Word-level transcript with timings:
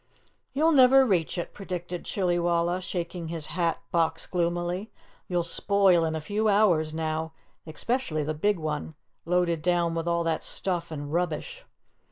"You'll 0.53 0.71
never 0.71 1.05
reach 1.05 1.37
it," 1.37 1.53
predicted 1.53 2.05
Chillywalla, 2.05 2.81
shaking 2.81 3.27
his 3.27 3.45
hat 3.53 3.79
box 3.91 4.25
gloomily. 4.25 4.89
"You'll 5.27 5.43
spoil 5.43 6.03
in 6.05 6.15
a 6.15 6.19
few 6.19 6.47
hours 6.49 6.91
now, 6.91 7.33
especially 7.67 8.23
the 8.23 8.33
big 8.33 8.57
one, 8.57 8.95
loaded 9.25 9.61
down 9.61 9.93
with 9.93 10.07
all 10.07 10.23
that 10.23 10.41
stuff 10.43 10.89
and 10.89 11.13
rubbish. 11.13 11.65